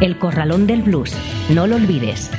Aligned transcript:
El 0.00 0.18
Corralón 0.18 0.66
del 0.66 0.82
Blues. 0.82 1.14
No 1.50 1.66
lo 1.66 1.76
olvides. 1.76 2.30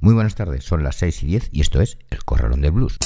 Muy 0.00 0.14
buenas 0.14 0.34
tardes, 0.34 0.64
son 0.64 0.82
las 0.82 0.96
6 0.96 1.22
y 1.22 1.26
10 1.26 1.48
y 1.52 1.60
esto 1.60 1.80
es 1.80 1.98
El 2.10 2.24
Corralón 2.24 2.60
de 2.60 2.70
Blues. 2.70 2.98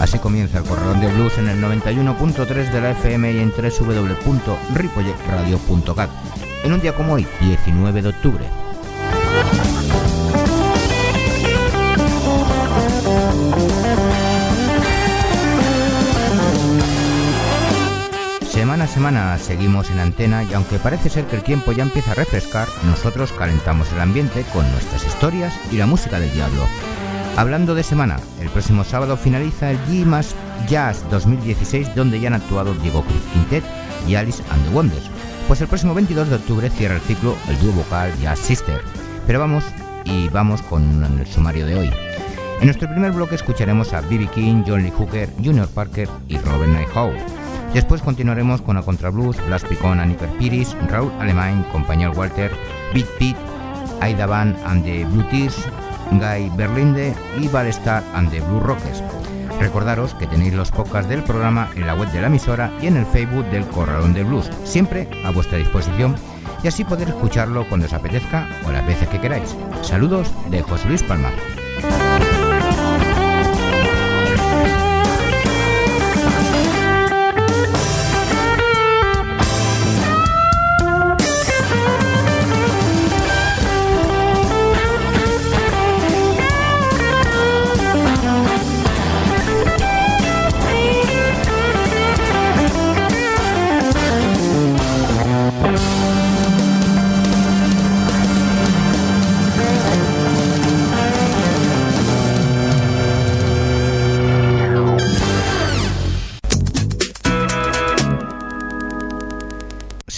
Así 0.00 0.18
comienza 0.18 0.58
el 0.58 0.64
Corralón 0.64 1.00
de 1.00 1.06
Blues 1.08 1.38
en 1.38 1.48
el 1.48 1.62
91.3 1.62 2.72
de 2.72 2.80
la 2.80 2.90
FM 2.90 3.32
y 3.32 3.38
en 3.38 3.52
www.ripolletradio.cat 3.52 6.10
en 6.64 6.72
un 6.72 6.80
día 6.80 6.94
como 6.94 7.14
hoy, 7.14 7.26
19 7.40 8.02
de 8.02 8.08
octubre. 8.08 8.44
Semana 18.48 18.84
a 18.84 18.88
semana 18.88 19.38
seguimos 19.38 19.90
en 19.90 20.00
antena 20.00 20.44
y 20.44 20.52
aunque 20.52 20.78
parece 20.78 21.08
ser 21.08 21.24
que 21.26 21.36
el 21.36 21.42
tiempo 21.42 21.72
ya 21.72 21.82
empieza 21.82 22.12
a 22.12 22.14
refrescar, 22.14 22.68
nosotros 22.84 23.32
calentamos 23.32 23.90
el 23.92 24.00
ambiente 24.00 24.44
con 24.52 24.70
nuestras 24.72 25.06
historias 25.06 25.54
y 25.70 25.76
la 25.76 25.86
música 25.86 26.20
del 26.20 26.32
diablo. 26.32 26.66
Hablando 27.36 27.74
de 27.74 27.82
semana, 27.82 28.18
el 28.40 28.50
próximo 28.50 28.84
sábado 28.84 29.16
finaliza 29.16 29.70
el 29.70 29.78
G 29.86 30.04
Jazz 30.68 31.04
2016 31.10 31.94
donde 31.94 32.20
ya 32.20 32.28
han 32.28 32.34
actuado 32.34 32.74
Diego 32.74 33.02
Cruz 33.02 33.22
Quintet 33.32 33.64
y 34.06 34.14
Alice 34.14 34.42
and 34.50 34.64
the 34.64 34.74
Wonders. 34.74 35.10
Pues 35.48 35.60
el 35.60 35.68
próximo 35.68 35.94
22 35.94 36.28
de 36.28 36.36
octubre 36.36 36.70
cierra 36.70 36.96
el 36.96 37.00
ciclo 37.00 37.36
el 37.48 37.58
dúo 37.60 37.72
vocal 37.72 38.12
Jazz 38.20 38.38
Sister. 38.40 38.80
Pero 39.26 39.38
vamos 39.40 39.64
y 40.04 40.28
vamos 40.28 40.62
con 40.62 41.02
el 41.18 41.26
sumario 41.26 41.66
de 41.66 41.76
hoy. 41.76 41.90
En 42.60 42.66
nuestro 42.66 42.90
primer 42.90 43.12
bloque 43.12 43.36
escucharemos 43.36 43.94
a 43.94 44.02
B.B. 44.02 44.28
King, 44.34 44.64
John 44.66 44.82
Lee 44.82 44.92
Hooker, 44.96 45.30
Junior 45.42 45.68
Parker 45.68 46.08
y 46.28 46.36
Robert 46.38 46.70
Nighthawk. 46.70 47.14
Después 47.72 48.02
continuaremos 48.02 48.60
con 48.60 48.76
a 48.76 48.82
Contrablues, 48.82 49.44
Blas 49.46 49.64
Picón, 49.64 50.00
Annie 50.00 50.16
Piris, 50.38 50.76
Raúl 50.88 51.12
Alemán, 51.20 51.64
Compañero 51.72 52.12
Walter, 52.12 52.50
Beat 52.92 53.06
Pete, 53.18 53.38
Aida 54.00 54.26
Van 54.26 54.56
and 54.66 54.84
the 54.84 55.04
Blue 55.06 55.24
Tears, 55.30 55.56
Guy 56.12 56.50
Berlinde 56.56 57.14
y 57.38 57.48
Ballestar 57.48 58.02
and 58.14 58.30
the 58.30 58.40
Blue 58.40 58.60
Rockers. 58.60 59.02
Recordaros 59.58 60.14
que 60.14 60.26
tenéis 60.26 60.54
los 60.54 60.70
podcasts 60.70 61.08
del 61.08 61.22
programa 61.22 61.70
en 61.76 61.86
la 61.86 61.94
web 61.94 62.10
de 62.10 62.20
la 62.20 62.28
emisora 62.28 62.72
y 62.80 62.86
en 62.86 62.96
el 62.96 63.06
Facebook 63.06 63.44
del 63.50 63.66
Corralón 63.66 64.14
del 64.14 64.24
Blues, 64.24 64.50
siempre 64.64 65.08
a 65.24 65.30
vuestra 65.30 65.58
disposición 65.58 66.16
y 66.62 66.68
así 66.68 66.84
poder 66.84 67.08
escucharlo 67.08 67.68
cuando 67.68 67.86
os 67.86 67.92
apetezca 67.92 68.48
o 68.66 68.72
las 68.72 68.86
veces 68.86 69.08
que 69.08 69.20
queráis. 69.20 69.54
Saludos 69.82 70.32
de 70.50 70.62
José 70.62 70.88
Luis 70.88 71.02
Palma. 71.02 71.30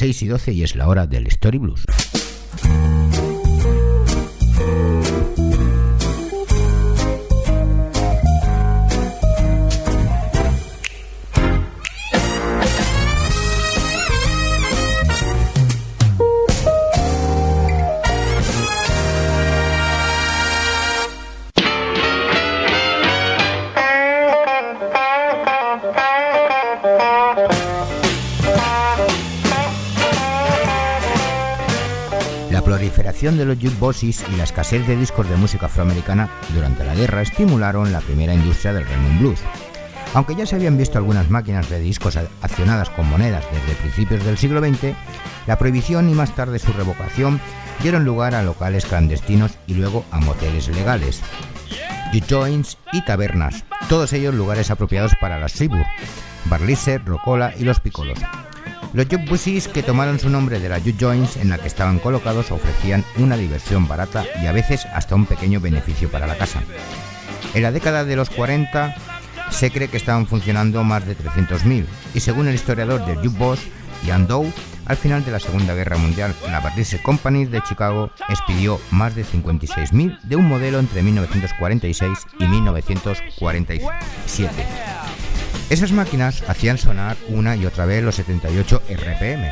6 0.03 0.23
y 0.23 0.27
12 0.27 0.53
y 0.53 0.63
es 0.65 0.75
la 0.75 0.89
hora 0.89 1.07
del 1.07 1.29
Story 1.29 1.59
Blues. 1.59 1.85
De 33.23 33.45
los 33.45 33.57
jukeboxes 33.57 34.25
y 34.33 34.37
la 34.37 34.43
escasez 34.43 34.85
de 34.89 34.97
discos 34.97 35.29
de 35.29 35.37
música 35.37 35.67
afroamericana 35.67 36.29
durante 36.53 36.85
la 36.85 36.97
guerra 36.97 37.23
estimularon 37.23 37.93
la 37.93 38.01
primera 38.01 38.35
industria 38.35 38.73
del 38.73 38.85
rhythm 38.85 39.21
blues. 39.21 39.39
Aunque 40.13 40.35
ya 40.35 40.45
se 40.45 40.57
habían 40.57 40.77
visto 40.77 40.99
algunas 40.99 41.31
máquinas 41.31 41.71
de 41.71 41.79
discos 41.79 42.17
accionadas 42.17 42.91
con 42.91 43.09
monedas 43.09 43.45
desde 43.53 43.81
principios 43.81 44.25
del 44.25 44.39
siglo 44.39 44.61
XX, 44.61 44.97
la 45.47 45.57
prohibición 45.57 46.11
y 46.11 46.15
más 46.15 46.35
tarde 46.35 46.59
su 46.59 46.73
revocación 46.73 47.41
dieron 47.81 48.05
lugar 48.05 48.35
a 48.35 48.43
locales 48.43 48.87
clandestinos 48.87 49.53
y 49.69 49.75
luego 49.75 50.05
a 50.11 50.19
moteles 50.19 50.67
legales, 50.67 51.21
joints 52.29 52.77
y 52.93 53.05
tabernas, 53.05 53.65
todos 53.89 54.13
ellos 54.15 54.35
lugares 54.35 54.73
apropiados 54.73 55.13
para 55.21 55.39
las 55.39 55.53
Sibur, 55.53 55.87
Barliser, 56.47 57.05
Rocola 57.05 57.55
y 57.57 57.63
los 57.63 57.79
Picolos. 57.79 58.19
Los 58.93 59.07
jukeboxes 59.07 59.69
que 59.69 59.83
tomaron 59.83 60.21
su 60.21 60.29
nombre 60.29 60.61
de 60.61 60.69
la 60.69 60.79
juke 60.79 60.99
joints 60.99 61.39
en 61.39 61.49
la 61.49 61.57
que 61.57 61.69
estaban 61.69 61.99
colocados 61.99 62.51
ofrecían 62.51 63.03
una 63.17 63.39
diversión 63.39 63.89
barata 63.89 64.27
y 64.43 64.47
a 64.47 64.53
veces 64.53 64.85
hasta 64.87 65.15
un 65.15 65.25
pequeño 65.25 65.61
beneficio 65.61 66.11
para 66.11 66.27
la 66.27 66.37
casa. 66.37 66.61
En 67.55 67.63
la 67.63 67.73
década 67.73 68.05
de 68.05 68.17
los 68.17 68.29
40 68.29 68.95
se 69.51 69.71
cree 69.71 69.89
que 69.89 69.97
estaban 69.97 70.27
funcionando 70.27 70.85
más 70.85 71.07
de 71.07 71.17
300.000 71.17 71.87
y 72.15 72.21
según 72.21 72.49
el 72.49 72.55
historiador 72.55 73.07
del 73.07 73.17
jukebox, 73.17 73.63
Ian 74.05 74.27
Dow, 74.27 74.53
al 74.85 74.99
final 74.99 75.25
de 75.25 75.31
la 75.31 75.41
Segunda 75.41 75.75
Guerra 75.75 75.97
Mundial, 75.97 76.35
la 76.51 76.61
Bartise 76.61 77.03
Company 77.03 77.47
de 77.47 77.63
Chicago 77.63 78.11
expidió 78.29 78.79
más 78.91 79.15
de 79.15 79.25
56.000 79.25 80.21
de 80.21 80.37
un 80.37 80.47
modelo 80.47 80.79
entre 80.79 81.03
1946 81.03 82.19
y 82.39 82.47
1947. 82.47 84.92
Esas 85.73 85.93
máquinas 85.93 86.45
hacían 86.49 86.77
sonar 86.77 87.17
una 87.29 87.57
y 87.57 87.65
otra 87.65 87.87
vez 87.87 88.05
los 88.05 88.17
78 88.17 88.83
RPM, 88.91 89.49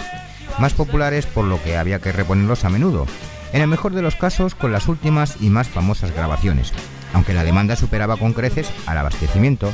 más 0.58 0.74
populares 0.74 1.24
por 1.24 1.46
lo 1.46 1.62
que 1.62 1.78
había 1.78 1.98
que 1.98 2.12
reponerlos 2.12 2.66
a 2.66 2.68
menudo, 2.68 3.06
en 3.54 3.62
el 3.62 3.68
mejor 3.68 3.94
de 3.94 4.02
los 4.02 4.16
casos 4.16 4.54
con 4.54 4.70
las 4.70 4.86
últimas 4.86 5.38
y 5.40 5.48
más 5.48 5.70
famosas 5.70 6.12
grabaciones. 6.12 6.74
Aunque 7.14 7.32
la 7.32 7.42
demanda 7.42 7.74
superaba 7.74 8.18
con 8.18 8.34
creces 8.34 8.70
al 8.84 8.98
abastecimiento, 8.98 9.72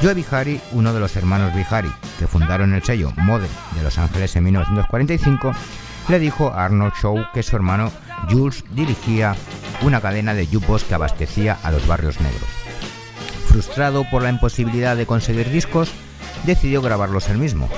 Joe 0.00 0.14
Bihari, 0.14 0.60
uno 0.70 0.94
de 0.94 1.00
los 1.00 1.16
hermanos 1.16 1.52
Bihari, 1.56 1.90
que 2.20 2.28
fundaron 2.28 2.72
el 2.72 2.84
sello 2.84 3.12
Model 3.16 3.50
de 3.74 3.82
Los 3.82 3.98
Ángeles 3.98 4.36
en 4.36 4.44
1945, 4.44 5.52
le 6.06 6.20
dijo 6.20 6.52
a 6.52 6.66
Arnold 6.66 6.92
Shaw 7.02 7.32
que 7.34 7.42
su 7.42 7.56
hermano 7.56 7.90
Jules 8.30 8.62
dirigía 8.70 9.34
una 9.82 10.00
cadena 10.00 10.34
de 10.34 10.46
yupos 10.46 10.84
que 10.84 10.94
abastecía 10.94 11.58
a 11.64 11.72
los 11.72 11.84
barrios 11.88 12.20
negros. 12.20 12.69
Frustrado 13.50 14.04
por 14.08 14.22
la 14.22 14.30
imposibilidad 14.30 14.96
de 14.96 15.06
conseguir 15.06 15.50
discos, 15.50 15.90
decidió 16.44 16.82
grabarlos 16.82 17.28
él 17.30 17.38
mismo. 17.38 17.68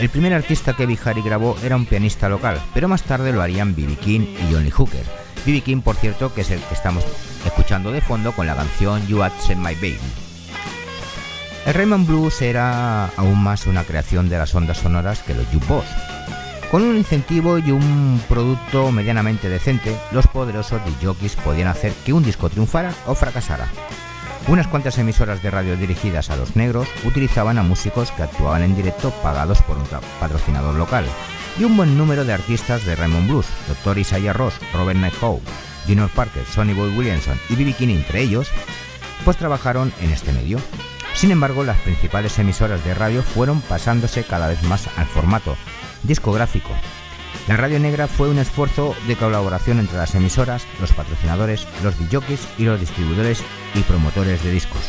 El 0.00 0.08
primer 0.08 0.34
artista 0.34 0.72
que 0.72 0.86
Bihari 0.86 1.22
grabó 1.22 1.56
era 1.62 1.76
un 1.76 1.86
pianista 1.86 2.28
local, 2.28 2.60
pero 2.74 2.88
más 2.88 3.04
tarde 3.04 3.32
lo 3.32 3.40
harían 3.40 3.76
B.B. 3.76 3.94
King 3.94 4.22
y 4.22 4.52
Johnny 4.52 4.70
Hooker. 4.70 5.04
B.B. 5.46 5.60
King, 5.60 5.82
por 5.82 5.94
cierto, 5.94 6.34
que 6.34 6.40
es 6.40 6.50
el 6.50 6.60
que 6.62 6.74
estamos 6.74 7.04
escuchando 7.46 7.92
de 7.92 8.00
fondo 8.00 8.32
con 8.32 8.48
la 8.48 8.56
canción 8.56 9.06
You 9.06 9.20
Send 9.38 9.64
My 9.64 9.76
Baby. 9.76 10.00
El 11.64 11.74
Raymond 11.74 12.08
Blues 12.08 12.42
era 12.42 13.06
aún 13.16 13.40
más 13.40 13.68
una 13.68 13.84
creación 13.84 14.28
de 14.28 14.38
las 14.38 14.52
ondas 14.52 14.78
sonoras 14.78 15.22
que 15.22 15.34
los 15.34 15.46
jukebox. 15.46 15.86
Con 16.72 16.82
un 16.82 16.96
incentivo 16.96 17.58
y 17.58 17.70
un 17.70 18.20
producto 18.28 18.90
medianamente 18.90 19.48
decente, 19.48 19.96
los 20.10 20.26
poderosos 20.26 20.80
jockeys 21.00 21.36
podían 21.36 21.68
hacer 21.68 21.92
que 22.04 22.12
un 22.12 22.24
disco 22.24 22.50
triunfara 22.50 22.92
o 23.06 23.14
fracasara. 23.14 23.68
Unas 24.46 24.66
cuantas 24.66 24.98
emisoras 24.98 25.42
de 25.42 25.50
radio 25.50 25.74
dirigidas 25.76 26.28
a 26.28 26.36
los 26.36 26.54
negros 26.54 26.86
utilizaban 27.04 27.56
a 27.56 27.62
músicos 27.62 28.10
que 28.12 28.24
actuaban 28.24 28.62
en 28.62 28.76
directo 28.76 29.10
pagados 29.22 29.62
por 29.62 29.78
un 29.78 29.84
patrocinador 30.20 30.74
local, 30.74 31.06
y 31.58 31.64
un 31.64 31.76
buen 31.76 31.96
número 31.96 32.24
de 32.24 32.34
artistas 32.34 32.84
de 32.84 32.94
Raymond 32.94 33.28
Blues, 33.28 33.46
Dr. 33.68 33.98
Isaiah 33.98 34.34
Ross, 34.34 34.54
Robert 34.74 34.98
Nighthawk, 34.98 35.40
Junior 35.86 36.10
Parker, 36.10 36.44
Sonny 36.44 36.74
Boy 36.74 36.90
Williamson 36.96 37.38
y 37.48 37.56
B.B. 37.56 37.72
King 37.72 37.88
entre 37.88 38.20
ellos, 38.20 38.48
pues 39.24 39.38
trabajaron 39.38 39.92
en 40.00 40.10
este 40.10 40.32
medio. 40.32 40.58
Sin 41.14 41.30
embargo, 41.30 41.64
las 41.64 41.78
principales 41.78 42.38
emisoras 42.38 42.84
de 42.84 42.92
radio 42.92 43.22
fueron 43.22 43.62
pasándose 43.62 44.24
cada 44.24 44.48
vez 44.48 44.62
más 44.64 44.88
al 44.98 45.06
formato 45.06 45.56
discográfico, 46.02 46.70
la 47.48 47.56
radio 47.56 47.78
negra 47.78 48.08
fue 48.08 48.28
un 48.28 48.38
esfuerzo 48.38 48.94
de 49.06 49.16
colaboración 49.16 49.78
entre 49.78 49.98
las 49.98 50.14
emisoras, 50.14 50.66
los 50.80 50.92
patrocinadores, 50.92 51.66
los 51.82 51.98
DJs 51.98 52.48
y 52.58 52.64
los 52.64 52.80
distribuidores 52.80 53.42
y 53.74 53.80
promotores 53.80 54.42
de 54.42 54.50
discos. 54.50 54.82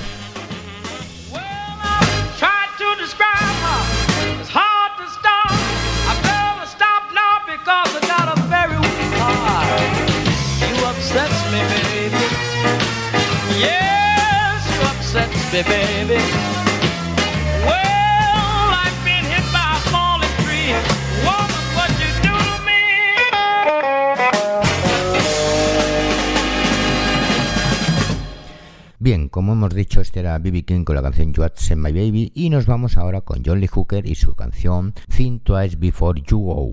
Bien, 29.06 29.30
como 29.30 29.54
hemos 29.54 29.72
dicho, 29.76 30.02
este 30.02 30.22
era 30.22 30.40
B.B. 30.40 30.64
King 30.64 30.84
con 30.84 30.96
la 30.96 31.04
canción 31.04 31.32
You 31.32 31.44
Send 31.54 31.80
My 31.80 31.92
Baby 31.92 32.32
y 32.34 32.50
nos 32.50 32.66
vamos 32.66 32.98
ahora 32.98 33.22
con 33.22 33.44
John 33.46 33.60
Lee 33.60 33.68
Hooker 33.68 34.04
y 34.08 34.16
su 34.16 34.34
canción 34.34 34.96
Think 35.16 35.44
Twice 35.44 35.76
Before 35.76 36.20
You 36.20 36.40
Go. 36.40 36.72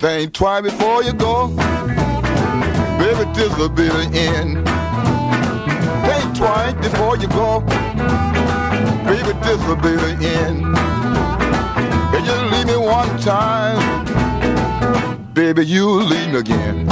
Think 0.00 0.32
twice 0.32 0.62
before 0.62 1.04
you 1.04 1.12
go. 1.12 1.50
Baby, 2.98 3.24
be 3.76 3.88
the 3.88 4.10
end. 4.12 4.66
Think 6.04 6.34
twice 6.34 6.74
before 6.80 7.16
you 7.16 7.28
go. 7.28 8.41
Baby, 9.22 9.38
this 9.40 9.66
will 9.66 9.76
be 9.76 9.94
the 9.96 10.16
end. 10.46 10.76
If 12.14 12.26
you 12.26 12.36
leave 12.50 12.66
me 12.66 12.76
one 12.76 13.18
time, 13.20 14.04
baby, 15.34 15.64
you'll 15.64 16.02
leave 16.04 16.32
me 16.32 16.38
again. 16.38 16.86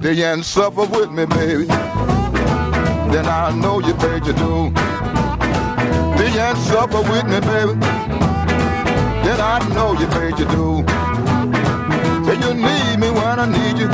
Then 0.00 0.16
you 0.16 0.42
suffer 0.42 0.84
with 0.84 1.10
me, 1.10 1.26
baby. 1.26 1.66
Then 1.66 3.26
I 3.26 3.52
know 3.56 3.80
you 3.80 3.94
paid 3.94 4.24
your 4.26 4.36
due. 4.36 4.70
Then 6.16 6.32
you 6.32 6.62
suffer 6.62 7.02
with 7.10 7.24
me, 7.24 7.40
baby. 7.40 7.74
Then 9.24 9.40
I 9.40 9.58
know 9.74 9.92
you 9.98 10.06
paid 10.08 10.38
your 10.38 10.48
due. 10.48 10.82
Then 12.26 12.42
you 12.42 12.54
need 12.54 12.98
me 12.98 13.10
when 13.10 13.40
I 13.40 13.46
need 13.46 13.78
you. 13.78 13.88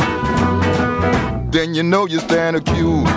Then 1.50 1.74
you 1.74 1.82
know 1.82 2.06
you 2.06 2.20
stand 2.20 2.56
accused. 2.56 3.09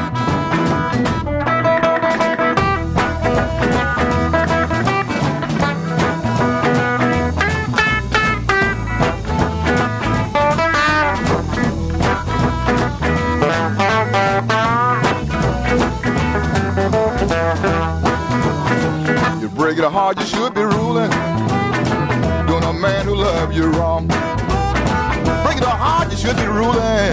Should 26.24 26.38
be 26.38 26.46
ruling. 26.46 27.12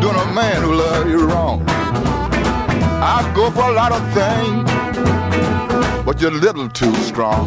Doing 0.00 0.18
a 0.18 0.32
man 0.34 0.62
who 0.62 0.74
love 0.74 1.08
you 1.08 1.24
wrong. 1.28 1.62
I 1.68 3.32
go 3.36 3.52
for 3.52 3.70
a 3.70 3.72
lot 3.72 3.92
of 3.92 4.02
things, 4.18 4.68
but 6.04 6.20
you're 6.20 6.32
a 6.32 6.42
little 6.46 6.68
too 6.68 6.92
strong. 6.96 7.46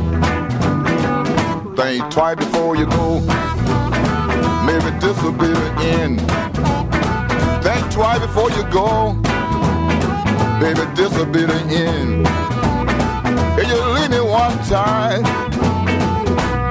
Think 1.76 2.10
twice 2.10 2.38
before 2.38 2.78
you 2.78 2.86
go. 2.86 3.20
Maybe 4.66 4.90
this 5.04 5.22
will 5.22 5.34
be 5.34 5.48
the 5.48 5.72
end. 6.00 6.22
Think 7.62 7.92
twice 7.92 8.22
before 8.22 8.52
you 8.52 8.64
go. 8.72 9.12
Baby, 10.62 10.86
this 10.96 11.12
will 11.18 11.26
be 11.26 11.44
the 11.44 11.62
end. 11.76 12.26
If 13.60 13.68
you 13.68 13.80
leave 13.96 14.12
me 14.12 14.22
one 14.22 14.58
time, 14.70 15.24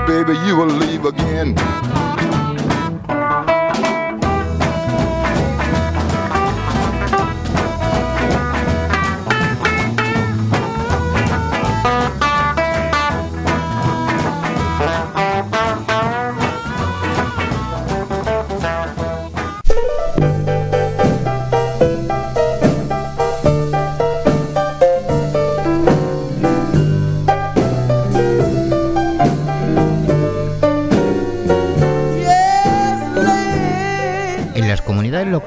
baby, 0.07 0.33
you 0.47 0.57
will 0.57 0.75
leave 0.85 1.05
again. 1.05 1.55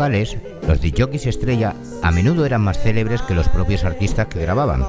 Locales, 0.03 0.37
los 0.67 0.81
DJs 0.81 1.27
estrella 1.27 1.75
a 2.01 2.11
menudo 2.11 2.45
eran 2.45 2.61
más 2.61 2.77
célebres 2.77 3.21
que 3.21 3.33
los 3.33 3.47
propios 3.47 3.85
artistas 3.85 4.27
que 4.27 4.41
grababan. 4.41 4.83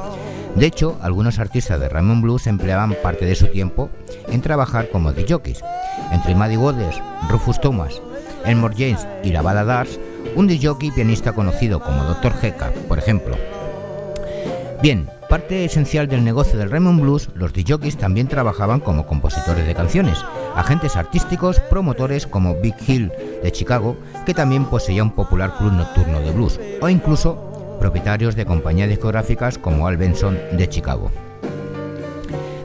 De 0.57 0.67
hecho, 0.67 0.99
algunos 1.03 1.39
artistas 1.39 1.79
de 1.79 1.89
Raymond 1.89 2.23
Blues 2.23 2.49
empleaban 2.49 2.97
parte 3.01 3.25
de 3.25 3.37
su 3.37 3.47
tiempo 3.47 3.91
en 4.29 4.41
trabajar 4.41 4.89
como 4.91 5.13
DJs. 5.13 5.63
Entre 6.11 6.35
Maddie 6.35 6.57
Waters, 6.57 7.01
Rufus 7.29 7.61
Thomas, 7.61 8.03
Elmore 8.45 8.75
James 8.77 9.07
y 9.23 9.31
la 9.31 9.43
Bada 9.43 9.65
Dars, 9.65 10.01
un 10.35 10.49
DJ 10.49 10.91
pianista 10.93 11.33
conocido 11.33 11.79
como 11.79 12.03
Dr. 12.05 12.33
Hecka, 12.43 12.73
por 12.89 12.99
ejemplo. 12.99 13.37
Bien, 14.83 15.09
parte 15.35 15.65
esencial 15.65 16.07
del 16.07 16.23
negocio 16.23 16.57
del 16.57 16.71
Raymond 16.71 17.01
Blues, 17.01 17.29
los 17.35 17.53
DJs 17.53 17.97
también 17.97 18.29
trabajaban 18.29 18.79
como 18.79 19.05
compositores 19.05 19.67
de 19.67 19.75
canciones, 19.75 20.25
agentes 20.55 20.95
artísticos, 20.95 21.59
promotores 21.59 22.29
como 22.29 22.55
Big 22.61 22.77
Hill 22.87 23.11
de 23.43 23.51
Chicago, 23.51 23.97
que 24.25 24.33
también 24.33 24.67
poseía 24.67 25.03
un 25.03 25.11
popular 25.11 25.57
club 25.59 25.73
nocturno 25.73 26.21
de 26.21 26.31
blues, 26.31 26.61
o 26.81 26.89
incluso 26.89 27.77
propietarios 27.81 28.37
de 28.37 28.47
compañías 28.47 28.89
discográficas 28.89 29.59
como 29.59 29.89
Al 29.89 29.97
Benson 29.97 30.39
de 30.53 30.69
Chicago. 30.69 31.11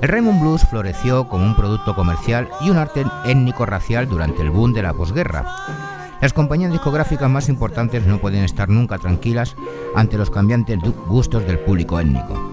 El 0.03 0.07
Raymond 0.07 0.39
Blues 0.39 0.61
floreció 0.69 1.27
como 1.27 1.47
un 1.47 1.55
producto 1.55 1.95
comercial 1.95 2.49
y 2.61 2.69
un 2.69 2.77
arte 2.77 3.03
étnico-racial 3.25 4.07
durante 4.07 4.43
el 4.43 4.51
boom 4.51 4.73
de 4.73 4.83
la 4.83 4.93
posguerra. 4.93 5.88
Las 6.21 6.33
compañías 6.33 6.71
discográficas 6.71 7.29
más 7.29 7.47
importantes 7.47 8.05
no 8.05 8.19
pueden 8.19 8.43
estar 8.43 8.67
nunca 8.67 8.97
tranquilas 8.97 9.55
ante 9.95 10.17
los 10.17 10.29
cambiantes 10.29 10.77
gustos 11.07 11.47
del 11.47 11.59
público 11.59 11.97
étnico. 11.99 12.51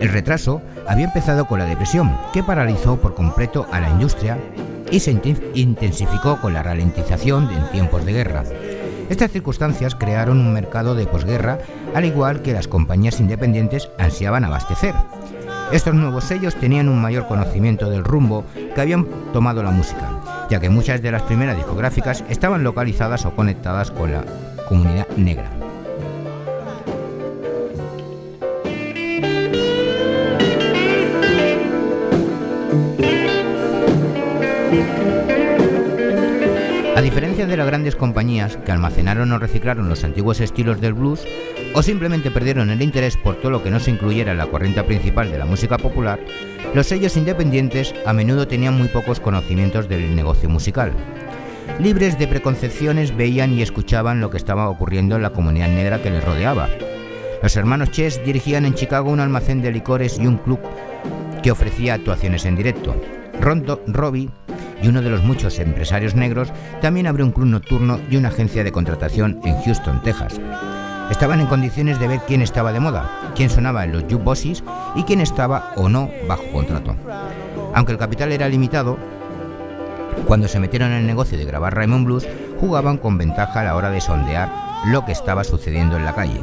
El 0.00 0.08
retraso 0.08 0.60
había 0.88 1.04
empezado 1.04 1.46
con 1.46 1.60
la 1.60 1.64
depresión, 1.64 2.16
que 2.32 2.42
paralizó 2.42 2.96
por 2.96 3.14
completo 3.14 3.66
a 3.70 3.80
la 3.80 3.88
industria 3.88 4.36
y 4.90 4.98
se 4.98 5.12
intensificó 5.54 6.40
con 6.40 6.54
la 6.54 6.64
ralentización 6.64 7.48
en 7.50 7.70
tiempos 7.70 8.04
de 8.04 8.12
guerra. 8.12 8.42
Estas 9.08 9.30
circunstancias 9.30 9.94
crearon 9.94 10.40
un 10.40 10.52
mercado 10.52 10.96
de 10.96 11.06
posguerra, 11.06 11.58
al 11.94 12.04
igual 12.04 12.42
que 12.42 12.52
las 12.52 12.66
compañías 12.66 13.20
independientes 13.20 13.90
ansiaban 13.96 14.44
abastecer. 14.44 14.94
Estos 15.72 15.94
nuevos 15.94 16.24
sellos 16.24 16.56
tenían 16.56 16.88
un 16.88 17.00
mayor 17.00 17.28
conocimiento 17.28 17.88
del 17.88 18.04
rumbo 18.04 18.44
que 18.74 18.80
habían 18.80 19.06
tomado 19.32 19.62
la 19.62 19.70
música, 19.70 20.10
ya 20.50 20.60
que 20.60 20.70
muchas 20.70 21.02
de 21.02 21.12
las 21.12 21.22
primeras 21.22 21.56
discográficas 21.56 22.24
estaban 22.28 22.62
localizadas 22.62 23.24
o 23.26 23.34
conectadas 23.34 23.90
con 23.90 24.12
la 24.12 24.24
comunidad 24.68 25.08
negra. 25.16 25.63
Las 37.56 37.66
grandes 37.66 37.96
compañías 37.96 38.56
que 38.58 38.72
almacenaron 38.72 39.32
o 39.32 39.38
reciclaron 39.38 39.88
los 39.88 40.04
antiguos 40.04 40.40
estilos 40.40 40.80
del 40.80 40.94
blues 40.94 41.26
o 41.74 41.82
simplemente 41.82 42.30
perdieron 42.30 42.70
el 42.70 42.82
interés 42.82 43.16
por 43.16 43.36
todo 43.36 43.50
lo 43.50 43.62
que 43.62 43.70
no 43.70 43.80
se 43.80 43.90
incluyera 43.90 44.32
en 44.32 44.38
la 44.38 44.46
corriente 44.46 44.82
principal 44.84 45.30
de 45.30 45.38
la 45.38 45.44
música 45.44 45.78
popular, 45.78 46.20
los 46.74 46.86
sellos 46.86 47.16
independientes 47.16 47.94
a 48.04 48.12
menudo 48.12 48.48
tenían 48.48 48.76
muy 48.76 48.88
pocos 48.88 49.20
conocimientos 49.20 49.88
del 49.88 50.14
negocio 50.16 50.48
musical. 50.48 50.92
Libres 51.78 52.18
de 52.18 52.28
preconcepciones 52.28 53.16
veían 53.16 53.52
y 53.52 53.62
escuchaban 53.62 54.20
lo 54.20 54.30
que 54.30 54.36
estaba 54.36 54.68
ocurriendo 54.68 55.16
en 55.16 55.22
la 55.22 55.30
comunidad 55.30 55.68
negra 55.68 56.02
que 56.02 56.10
les 56.10 56.24
rodeaba. 56.24 56.68
Los 57.42 57.56
hermanos 57.56 57.90
Chess 57.90 58.24
dirigían 58.24 58.64
en 58.64 58.74
Chicago 58.74 59.10
un 59.10 59.20
almacén 59.20 59.62
de 59.62 59.72
licores 59.72 60.18
y 60.18 60.26
un 60.26 60.38
club 60.38 60.60
que 61.42 61.50
ofrecía 61.50 61.94
actuaciones 61.94 62.44
en 62.44 62.56
directo. 62.56 62.94
Rondo 63.40 63.82
Robbie 63.86 64.30
y 64.84 64.88
uno 64.88 65.00
de 65.00 65.08
los 65.08 65.22
muchos 65.22 65.58
empresarios 65.58 66.14
negros, 66.14 66.52
también 66.82 67.06
abrió 67.06 67.24
un 67.24 67.32
club 67.32 67.46
nocturno 67.46 67.98
y 68.10 68.18
una 68.18 68.28
agencia 68.28 68.62
de 68.62 68.70
contratación 68.70 69.40
en 69.42 69.56
Houston, 69.62 70.02
Texas. 70.02 70.38
Estaban 71.10 71.40
en 71.40 71.46
condiciones 71.46 71.98
de 71.98 72.06
ver 72.06 72.20
quién 72.26 72.42
estaba 72.42 72.70
de 72.70 72.80
moda, 72.80 73.32
quién 73.34 73.48
sonaba 73.48 73.84
en 73.84 73.92
los 73.92 74.02
jukeboxes 74.02 74.62
y 74.94 75.04
quién 75.04 75.22
estaba 75.22 75.72
o 75.76 75.88
no 75.88 76.10
bajo 76.28 76.44
contrato. 76.52 76.94
Aunque 77.74 77.92
el 77.92 77.98
capital 77.98 78.30
era 78.32 78.46
limitado, 78.46 78.98
cuando 80.26 80.48
se 80.48 80.60
metieron 80.60 80.92
en 80.92 80.98
el 80.98 81.06
negocio 81.06 81.38
de 81.38 81.46
grabar 81.46 81.74
Raymond 81.74 82.04
Blues, 82.04 82.28
jugaban 82.60 82.98
con 82.98 83.16
ventaja 83.16 83.60
a 83.60 83.64
la 83.64 83.76
hora 83.76 83.90
de 83.90 84.02
sondear 84.02 84.52
lo 84.86 85.06
que 85.06 85.12
estaba 85.12 85.44
sucediendo 85.44 85.96
en 85.96 86.04
la 86.04 86.14
calle. 86.14 86.40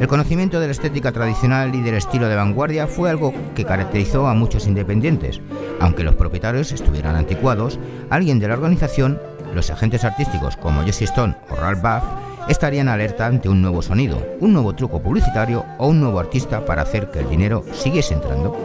El 0.00 0.08
conocimiento 0.08 0.58
de 0.58 0.66
la 0.66 0.72
estética 0.72 1.12
tradicional 1.12 1.74
y 1.74 1.80
del 1.80 1.94
estilo 1.94 2.28
de 2.28 2.36
vanguardia 2.36 2.86
fue 2.86 3.08
algo 3.08 3.32
que 3.54 3.64
caracterizó 3.64 4.26
a 4.26 4.34
muchos 4.34 4.66
independientes. 4.66 5.40
Aunque 5.80 6.02
los 6.02 6.16
propietarios 6.16 6.72
estuvieran 6.72 7.16
anticuados, 7.16 7.78
alguien 8.10 8.38
de 8.38 8.48
la 8.48 8.54
organización, 8.54 9.20
los 9.54 9.70
agentes 9.70 10.04
artísticos 10.04 10.56
como 10.56 10.82
Jesse 10.82 11.02
Stone 11.02 11.36
o 11.50 11.56
Ralph 11.56 11.82
Buff, 11.82 12.04
estarían 12.48 12.88
alerta 12.88 13.26
ante 13.26 13.48
un 13.48 13.62
nuevo 13.62 13.82
sonido, 13.82 14.20
un 14.40 14.52
nuevo 14.52 14.74
truco 14.74 15.00
publicitario 15.00 15.64
o 15.78 15.88
un 15.88 16.00
nuevo 16.00 16.18
artista 16.18 16.64
para 16.64 16.82
hacer 16.82 17.10
que 17.10 17.20
el 17.20 17.28
dinero 17.28 17.64
siguiese 17.72 18.14
entrando. 18.14 18.56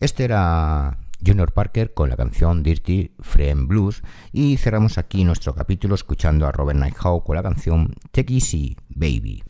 Este 0.00 0.24
era 0.24 0.96
Junior 1.24 1.52
Parker 1.52 1.94
con 1.94 2.08
la 2.08 2.16
canción 2.16 2.62
Dirty 2.62 3.12
Friend 3.20 3.66
Blues 3.66 4.02
y 4.32 4.56
cerramos 4.56 4.98
aquí 4.98 5.24
nuestro 5.24 5.54
capítulo 5.54 5.94
escuchando 5.94 6.46
a 6.46 6.52
Robert 6.52 6.78
Nighthawk 6.78 7.24
con 7.24 7.36
la 7.36 7.42
canción 7.42 7.94
Take 8.12 8.34
Easy 8.34 8.76
Baby. 8.88 9.42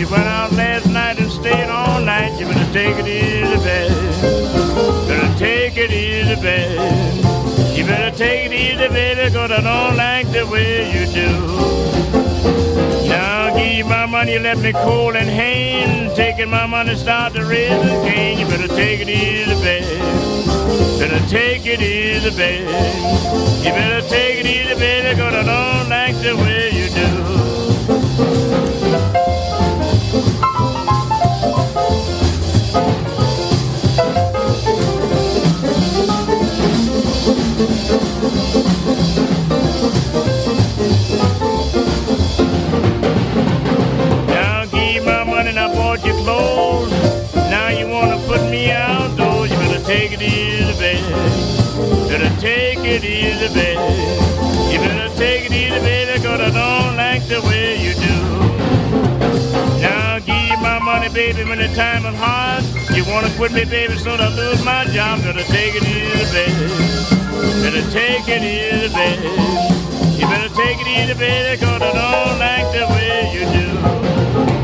You 0.00 0.08
went 0.08 0.24
out 0.24 0.50
last 0.52 0.86
night 0.86 1.20
and 1.20 1.30
stayed 1.30 1.68
all 1.68 2.00
night. 2.00 2.40
You 2.40 2.46
better 2.46 2.72
take 2.72 2.96
it 2.96 3.06
easy, 3.06 3.56
baby. 3.62 3.94
Better 5.06 5.38
take 5.38 5.76
it 5.76 5.90
easy, 5.90 6.40
baby. 6.40 7.76
You 7.76 7.84
better 7.84 8.16
take 8.16 8.46
it 8.46 8.52
easy, 8.54 8.88
baby, 8.88 9.30
cause 9.30 9.50
I 9.50 9.60
don't 9.60 9.98
like 9.98 10.32
the 10.32 10.46
way 10.46 10.90
you 10.90 11.04
do. 11.12 11.28
Now 13.10 13.54
give 13.54 13.72
you 13.76 13.84
my 13.84 14.06
money, 14.06 14.32
you 14.32 14.38
left 14.38 14.62
me 14.62 14.72
cold 14.72 15.16
and 15.16 15.28
hand. 15.28 16.16
Taking 16.16 16.48
my 16.48 16.64
money, 16.64 16.96
start 16.96 17.34
to 17.34 17.44
raise 17.44 17.68
the 17.82 18.08
cane. 18.08 18.38
You 18.38 18.46
better 18.46 18.68
take 18.68 19.00
it 19.00 19.08
easy, 19.10 19.52
baby. 19.60 19.98
Better 20.98 21.28
take 21.28 21.66
it 21.66 21.82
easy, 21.82 22.30
baby. 22.38 22.72
You 23.62 23.70
better 23.70 24.08
take 24.08 24.40
it 24.40 24.46
easy, 24.46 24.74
baby, 24.80 25.20
cause 25.20 25.34
I 25.34 25.42
don't 25.42 25.90
like 25.90 26.16
the 26.22 26.36
way 26.38 26.70
you 26.70 26.88
do. 26.88 27.49
Now 37.60 37.66
give 44.64 45.04
my 45.04 45.24
money 45.24 45.50
and 45.50 45.58
I 45.58 45.68
bought 45.74 46.02
you 46.06 46.14
clothes. 46.24 46.90
Now 47.34 47.68
you 47.68 47.86
wanna 47.86 48.16
put 48.26 48.40
me 48.50 48.70
outdoors. 48.70 49.50
You 49.50 49.58
better 49.58 49.84
take 49.84 50.12
it 50.12 50.22
easy, 50.22 50.72
baby. 50.80 51.12
Better 52.08 52.34
take 52.40 52.78
it 52.78 53.04
easy, 53.04 53.52
baby. 53.52 53.78
You 54.72 54.78
better 54.78 55.14
take 55.16 55.44
it 55.44 55.52
easy, 55.52 55.80
baby, 55.80 56.18
cause 56.22 56.40
I 56.40 56.48
don't 56.48 56.96
like 56.96 57.28
the 57.28 57.42
way 57.42 57.76
you 57.76 57.92
do. 57.92 58.19
Money, 61.00 61.14
baby, 61.14 61.48
when 61.48 61.58
the 61.58 61.68
time 61.68 62.04
is 62.04 62.14
hard. 62.18 62.62
You 62.94 63.04
wanna 63.06 63.30
quit 63.36 63.52
me, 63.52 63.64
baby, 63.64 63.96
soon 63.96 64.20
I 64.20 64.28
lose 64.28 64.62
my 64.64 64.84
job. 64.86 65.22
Better 65.22 65.44
take 65.44 65.74
it 65.74 65.84
easy, 65.84 66.26
baby. 66.36 66.66
Better 67.62 67.90
take 67.90 68.28
it 68.28 68.42
easy, 68.42 68.88
baby. 68.94 69.28
You 70.18 70.26
better 70.26 70.52
take 70.54 70.78
it 70.80 70.88
easy, 70.88 71.14
baby, 71.14 71.60
cause 71.60 71.80
I 71.80 71.92
don't 72.00 72.38
like 72.38 72.68
the 72.76 72.86
way 72.92 73.32
you 73.32 74.54
do. 74.54 74.59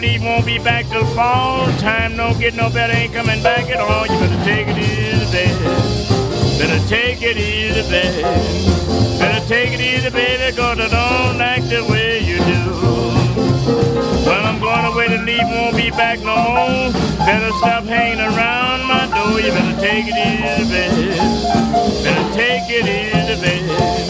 Leave, 0.00 0.22
won't 0.22 0.46
be 0.46 0.58
back 0.58 0.86
till 0.88 1.04
fall. 1.14 1.66
Time 1.78 2.16
don't 2.16 2.38
get 2.38 2.54
no 2.54 2.70
better, 2.70 2.92
ain't 2.92 3.12
coming 3.12 3.42
back 3.42 3.68
at 3.68 3.78
all. 3.78 4.06
You 4.06 4.18
better 4.18 4.44
take 4.44 4.68
it 4.68 4.78
easy, 4.78 5.26
baby. 5.30 5.64
Better 6.58 6.88
take 6.88 7.22
it 7.22 7.36
easy, 7.36 7.82
baby. 7.90 8.22
Better 9.18 9.46
take 9.46 9.72
it 9.72 9.80
easy, 9.80 10.10
baby, 10.10 10.56
cause 10.56 10.78
I 10.80 10.88
don't 10.88 11.38
like 11.38 11.64
the 11.68 11.84
way 11.90 12.20
you 12.20 12.38
do. 12.38 12.62
Well, 14.26 14.44
I'm 14.46 14.58
going 14.60 14.84
away 14.86 15.08
to 15.08 15.22
leave, 15.22 15.48
won't 15.48 15.76
be 15.76 15.90
back 15.90 16.18
no 16.20 16.36
more. 16.36 16.92
Better 17.18 17.52
stop 17.58 17.84
hanging 17.84 18.20
around 18.20 18.84
my 18.86 19.06
door. 19.14 19.40
You 19.40 19.52
better 19.52 19.80
take 19.80 20.06
it 20.08 20.16
easy, 20.16 20.64
baby. 20.70 21.16
Better 22.04 22.34
take 22.34 22.70
it 22.70 22.86
easy, 22.88 23.40
baby. 23.40 24.09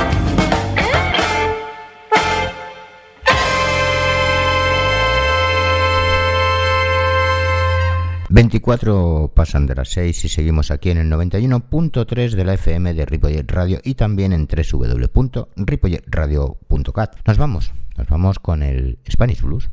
24 8.31 9.33
pasan 9.35 9.67
de 9.67 9.75
las 9.75 9.89
6 9.89 10.23
y 10.23 10.29
seguimos 10.29 10.71
aquí 10.71 10.89
en 10.89 10.99
el 10.99 11.11
91.3 11.11 12.31
de 12.31 12.45
la 12.45 12.53
FM 12.53 12.93
de 12.93 13.05
Ripollet 13.05 13.51
Radio 13.51 13.81
y 13.83 13.95
también 13.95 14.31
en 14.31 14.47
www.ripolletradio.cat. 14.47 17.17
Nos 17.27 17.37
vamos, 17.37 17.73
nos 17.97 18.07
vamos 18.07 18.39
con 18.39 18.63
el 18.63 18.99
Spanish 19.09 19.41
Blues. 19.41 19.69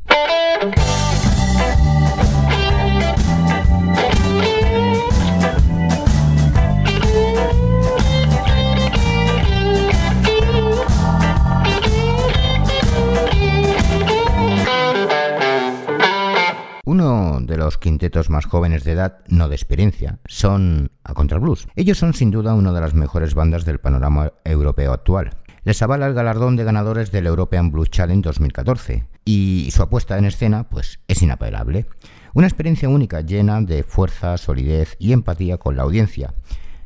Quintetos 17.77 18.29
más 18.29 18.45
jóvenes 18.45 18.83
de 18.83 18.91
edad, 18.91 19.19
no 19.27 19.49
de 19.49 19.55
experiencia, 19.55 20.19
son 20.25 20.91
a 21.03 21.13
Contrablues. 21.13 21.67
Ellos 21.75 21.97
son 21.97 22.13
sin 22.13 22.31
duda 22.31 22.53
una 22.53 22.71
de 22.71 22.81
las 22.81 22.93
mejores 22.93 23.33
bandas 23.33 23.65
del 23.65 23.79
panorama 23.79 24.33
europeo 24.43 24.93
actual. 24.93 25.31
Les 25.63 25.81
avala 25.81 26.07
el 26.07 26.13
galardón 26.13 26.55
de 26.55 26.63
ganadores 26.63 27.11
del 27.11 27.27
European 27.27 27.71
Blues 27.71 27.89
Challenge 27.89 28.21
2014 28.23 29.05
y 29.25 29.69
su 29.71 29.83
apuesta 29.83 30.17
en 30.17 30.25
escena 30.25 30.69
pues 30.69 30.99
es 31.07 31.21
inapelable. 31.21 31.85
Una 32.33 32.47
experiencia 32.47 32.89
única 32.89 33.21
llena 33.21 33.59
de 33.61 33.83
fuerza, 33.83 34.37
solidez 34.37 34.95
y 34.99 35.11
empatía 35.11 35.57
con 35.57 35.75
la 35.75 35.83
audiencia. 35.83 36.33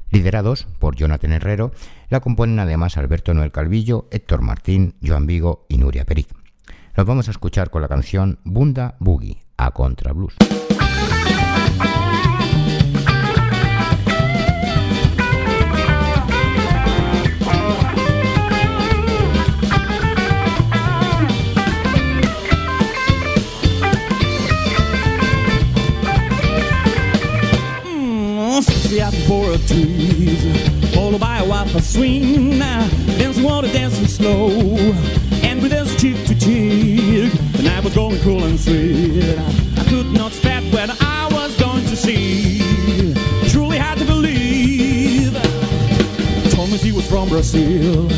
Liderados 0.09 0.67
por 0.79 0.95
Jonathan 0.95 1.33
Herrero, 1.33 1.71
la 2.09 2.19
componen 2.19 2.59
además 2.59 2.97
Alberto 2.97 3.33
Noel 3.33 3.51
Calvillo, 3.51 4.07
Héctor 4.11 4.41
Martín, 4.41 4.95
Joan 5.05 5.27
Vigo 5.27 5.65
y 5.69 5.77
Nuria 5.77 6.05
Peric. 6.05 6.29
Los 6.95 7.05
vamos 7.05 7.27
a 7.27 7.31
escuchar 7.31 7.69
con 7.69 7.81
la 7.81 7.87
canción 7.87 8.39
Bunda 8.43 8.95
Boogie 8.99 9.42
a 9.67 9.71
Contra 9.71 10.13
Blues. 10.13 10.33
out 29.01 29.13
for 29.27 29.51
a 29.51 29.57
trees, 29.57 30.93
followed 30.93 31.19
by 31.19 31.39
a 31.39 31.45
wild 31.45 31.67
swing. 31.81 32.59
Dancing 32.59 33.43
water, 33.43 33.67
dancing 33.67 34.07
slow, 34.07 34.49
and 35.41 35.61
with 35.61 35.73
us 35.73 35.99
cheek 35.99 36.25
to 36.27 36.35
cheek. 36.35 37.52
The 37.83 37.89
was 37.89 37.95
going 37.95 38.19
cool 38.21 38.43
and 38.45 38.57
sweet. 38.57 39.37
I 39.77 39.83
could 39.89 40.13
not 40.13 40.31
expect 40.31 40.67
what 40.67 40.89
I 41.01 41.27
was 41.33 41.53
going 41.59 41.83
to 41.83 41.97
see. 41.97 42.61
Truly 43.49 43.77
had 43.77 43.97
to 43.97 44.05
believe. 44.05 45.33
Told 46.51 46.71
me 46.71 46.77
she 46.77 46.93
was 46.93 47.05
from 47.09 47.27
Brazil, 47.27 48.09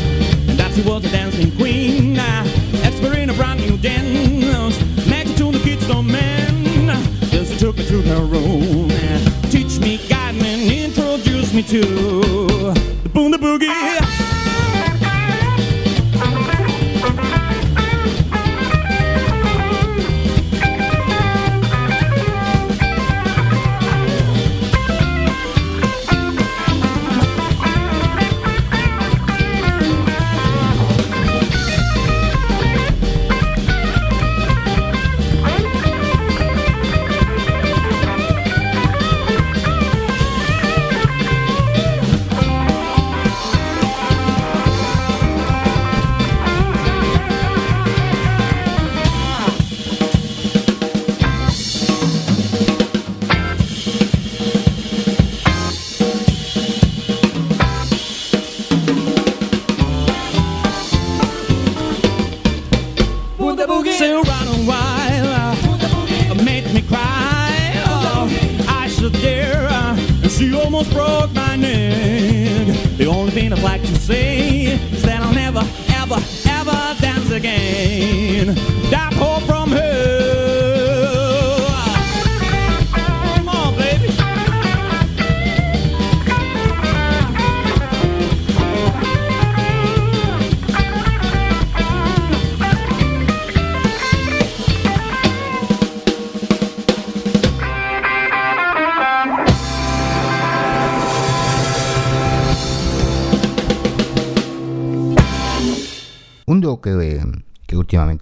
and 0.48 0.56
that 0.56 0.72
she 0.72 0.82
was 0.82 1.04
a 1.04 1.10
dancing 1.10 1.50
queen. 1.56 2.16
Expert 2.16 3.16
in 3.16 3.28
a 3.28 3.34
brand 3.34 3.58
new 3.58 3.76
dance, 3.76 4.78
magic 5.08 5.36
to 5.36 5.50
the 5.50 5.58
kids, 5.58 5.84
don't 5.88 6.06
man. 6.06 6.86
Then 7.30 7.44
she 7.44 7.58
took 7.58 7.76
me 7.76 7.86
to 7.86 8.02
her 8.02 8.24
room, 8.24 8.88
teach 9.50 9.80
me, 9.80 9.98
guide 10.08 10.36
me, 10.36 10.84
introduce 10.84 11.52
me 11.52 11.64
to 11.64 11.80
the 11.80 13.08
Boonda 13.08 13.34
Boogie. 13.34 13.95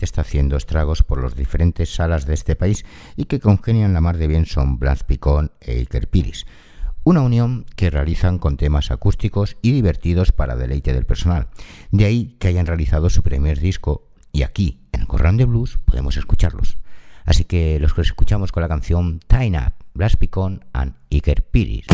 Está 0.05 0.21
haciendo 0.21 0.57
estragos 0.57 1.03
por 1.03 1.23
las 1.23 1.35
diferentes 1.35 1.95
salas 1.95 2.27
de 2.27 2.35
este 2.35 2.57
país 2.57 2.85
y 3.17 3.25
que 3.25 3.41
congenian 3.41 3.93
la 3.93 4.01
mar 4.01 4.17
de 4.17 4.27
bien 4.27 4.47
son 4.47 4.79
Blas 4.79 5.05
Picón 5.05 5.53
e 5.61 5.79
Iker 5.79 6.09
Piris. 6.09 6.47
Una 7.03 7.21
unión 7.21 7.67
que 7.77 7.91
realizan 7.91 8.39
con 8.39 8.57
temas 8.57 8.91
acústicos 8.91 9.57
y 9.61 9.73
divertidos 9.73 10.33
para 10.33 10.57
deleite 10.57 10.95
del 10.95 11.05
personal. 11.05 11.49
De 11.91 12.07
ahí 12.07 12.37
que 12.39 12.49
hayan 12.49 12.67
realizado 12.67 13.11
su 13.11 13.23
primer 13.23 13.61
disco 13.61 14.09
y 14.33 14.43
aquí, 14.43 14.81
en 14.93 15.03
el 15.03 15.07
Corran 15.07 15.37
de 15.37 15.45
Blues, 15.45 15.79
podemos 15.85 16.17
escucharlos. 16.17 16.79
Así 17.27 17.45
que 17.45 17.79
los 17.79 17.95
que 17.95 18.03
escuchamos 18.03 18.53
con 18.53 18.63
la 18.63 18.69
canción 18.69 19.21
Time 19.27 19.59
Up, 19.59 19.75
Blas 19.95 20.17
Picón 20.17 20.65
and 20.73 20.95
Iker 21.11 21.43
Piris. 21.43 21.87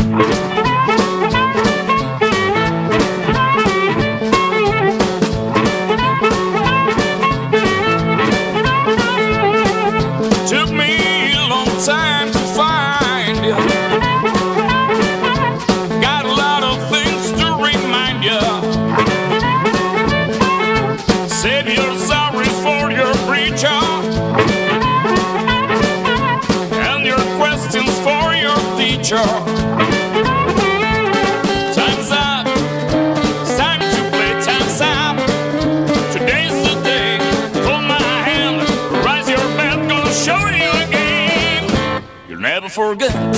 for 42.71 42.95
good. 42.95 43.30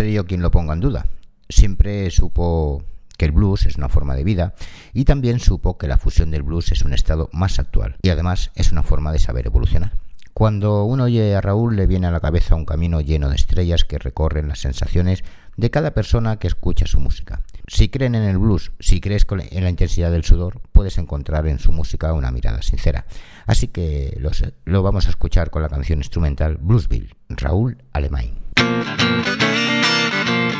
Seré 0.00 0.14
yo 0.14 0.24
quien 0.24 0.40
lo 0.40 0.50
ponga 0.50 0.72
en 0.72 0.80
duda. 0.80 1.04
Siempre 1.50 2.10
supo 2.10 2.82
que 3.18 3.26
el 3.26 3.32
blues 3.32 3.66
es 3.66 3.76
una 3.76 3.90
forma 3.90 4.14
de 4.14 4.24
vida 4.24 4.54
y 4.94 5.04
también 5.04 5.40
supo 5.40 5.76
que 5.76 5.88
la 5.88 5.98
fusión 5.98 6.30
del 6.30 6.42
blues 6.42 6.72
es 6.72 6.86
un 6.86 6.94
estado 6.94 7.28
más 7.34 7.58
actual 7.58 7.96
y 8.00 8.08
además 8.08 8.50
es 8.54 8.72
una 8.72 8.82
forma 8.82 9.12
de 9.12 9.18
saber 9.18 9.44
evolucionar. 9.44 9.92
Cuando 10.32 10.84
uno 10.84 11.04
oye 11.04 11.36
a 11.36 11.42
Raúl 11.42 11.76
le 11.76 11.86
viene 11.86 12.06
a 12.06 12.10
la 12.10 12.20
cabeza 12.20 12.54
un 12.54 12.64
camino 12.64 13.02
lleno 13.02 13.28
de 13.28 13.36
estrellas 13.36 13.84
que 13.84 13.98
recorren 13.98 14.48
las 14.48 14.60
sensaciones 14.60 15.22
de 15.58 15.70
cada 15.70 15.90
persona 15.90 16.38
que 16.38 16.46
escucha 16.46 16.86
su 16.86 16.98
música. 16.98 17.42
Si 17.66 17.90
creen 17.90 18.14
en 18.14 18.22
el 18.22 18.38
blues, 18.38 18.72
si 18.80 19.02
crees 19.02 19.26
en 19.50 19.64
la 19.64 19.68
intensidad 19.68 20.10
del 20.10 20.24
sudor, 20.24 20.62
puedes 20.72 20.96
encontrar 20.96 21.46
en 21.46 21.58
su 21.58 21.72
música 21.72 22.14
una 22.14 22.30
mirada 22.30 22.62
sincera. 22.62 23.04
Así 23.44 23.68
que 23.68 24.18
lo 24.64 24.82
vamos 24.82 25.08
a 25.08 25.10
escuchar 25.10 25.50
con 25.50 25.60
la 25.60 25.68
canción 25.68 25.98
instrumental 25.98 26.56
Bluesville, 26.56 27.14
Raúl 27.28 27.76
Alemán. 27.92 28.30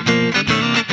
Thank 0.06 0.88
you. 0.88 0.89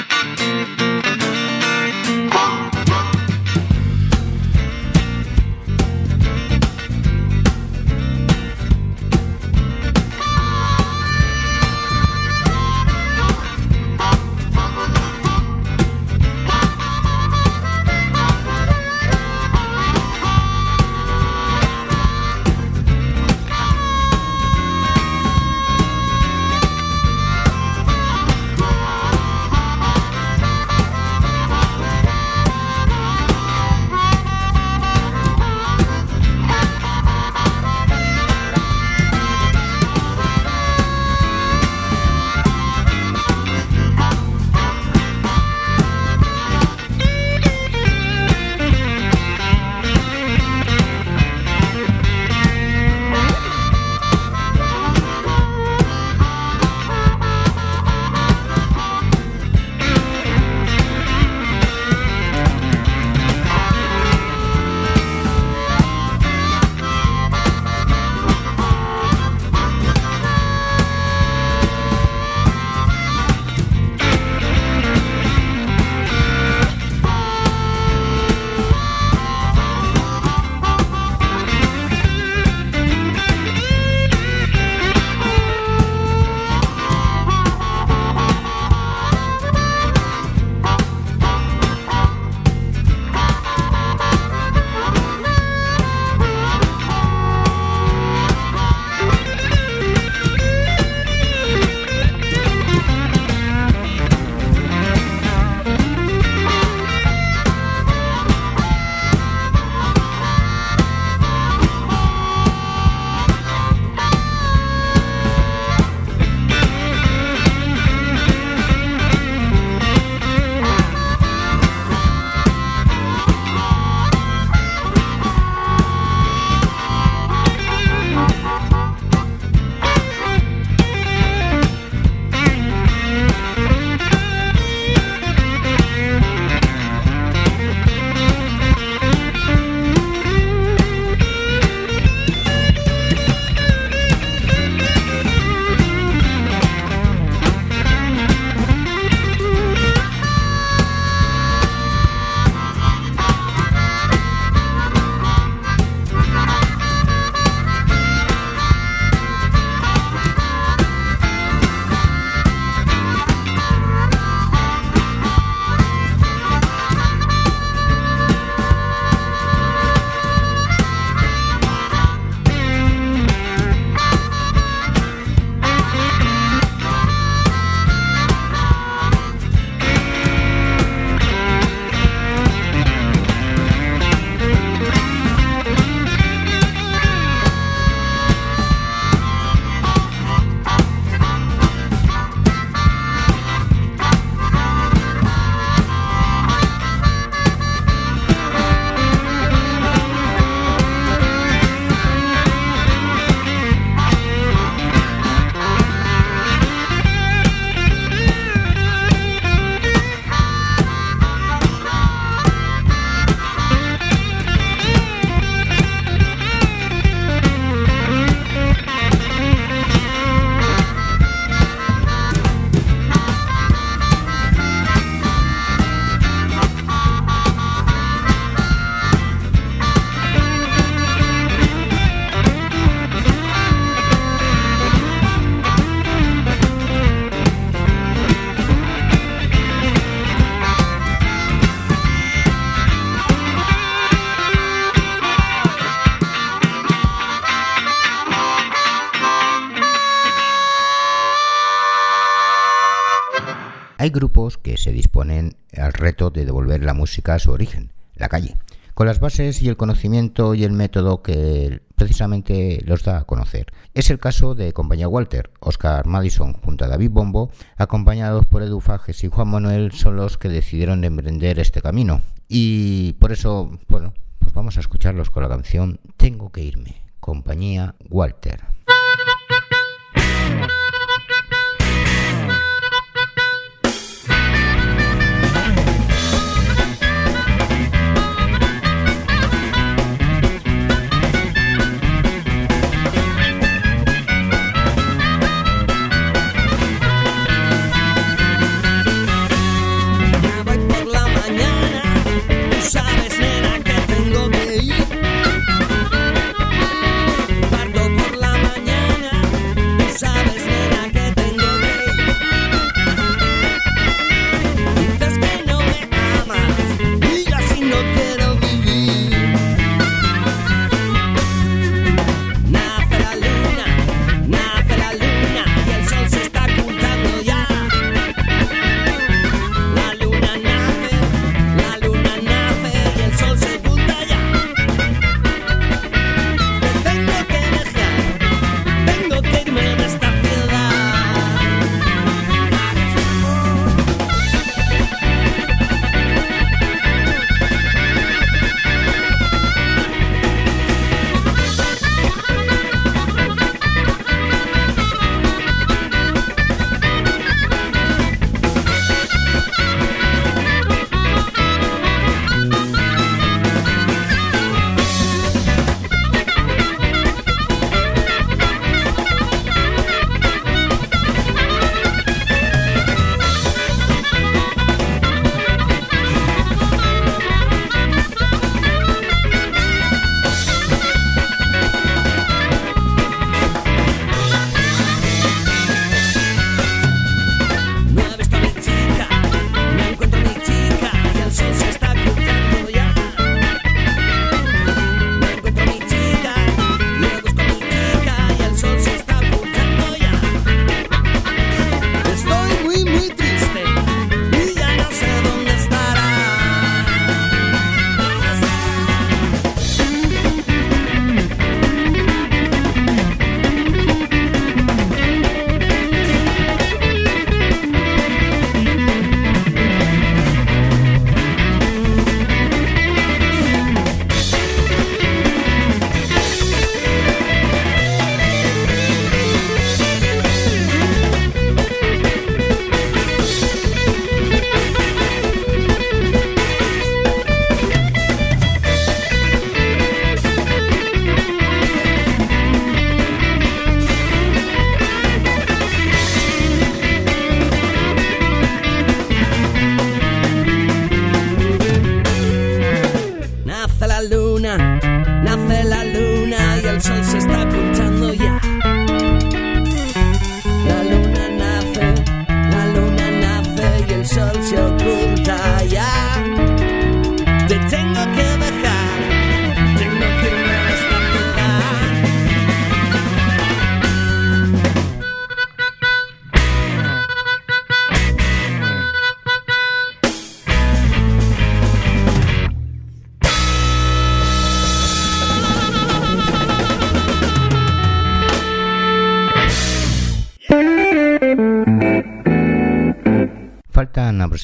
Música 257.08 257.36
a 257.36 257.40
su 257.40 257.52
origen, 257.52 257.94
la 258.16 258.28
calle, 258.28 258.58
con 258.94 259.08
las 259.08 259.22
bases 259.22 259.62
y 259.62 259.70
el 259.70 259.78
conocimiento 259.78 260.56
y 260.56 260.66
el 260.66 260.74
método 260.74 261.22
que 261.22 261.82
precisamente 261.96 262.84
los 262.86 263.04
da 263.04 263.20
a 263.20 263.24
conocer. 263.24 263.68
Es 263.94 264.10
el 264.10 264.20
caso 264.20 264.56
de 264.56 264.74
Compañía 264.74 265.08
Walter, 265.08 265.50
Oscar 265.62 266.06
Madison 266.06 266.52
junto 266.52 266.84
a 266.84 266.90
David 266.90 267.12
Bombo, 267.12 267.50
acompañados 267.78 268.46
por 268.46 268.62
Edu 268.62 268.82
Fages 268.82 269.24
y 269.24 269.30
Juan 269.30 269.48
Manuel, 269.48 269.94
son 269.94 270.18
los 270.18 270.38
que 270.38 270.50
decidieron 270.50 271.06
emprender 271.06 271.60
este 271.60 271.82
camino. 271.82 272.20
Y 272.50 273.14
por 273.14 273.32
eso, 273.32 273.80
bueno, 273.88 274.14
pues 274.40 274.54
vamos 274.54 274.76
a 274.76 274.82
escucharlos 274.82 275.30
con 275.30 275.44
la 275.44 275.50
canción 275.50 276.02
Tengo 276.18 276.52
que 276.52 276.62
irme, 276.62 276.98
Compañía 277.22 277.96
Walter. 278.10 278.60